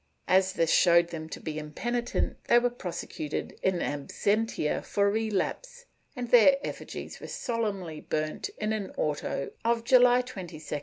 As 0.27 0.53
this 0.53 0.71
showed 0.73 1.09
them 1.09 1.29
to 1.29 1.39
be 1.39 1.59
impenitent, 1.59 2.43
they 2.45 2.57
were 2.57 2.71
prosecuted 2.71 3.59
in 3.61 3.81
absentia 3.83 4.83
for 4.83 5.11
relapse, 5.11 5.85
and 6.15 6.31
their 6.31 6.57
effigies 6.63 7.19
were 7.19 7.27
solemnly 7.27 8.01
burnt 8.09 8.49
in 8.57 8.73
an 8.73 8.89
auto 8.97 9.51
of 9.63 9.83
July 9.83 10.21
22, 10.23 10.37
1587. 10.55 10.79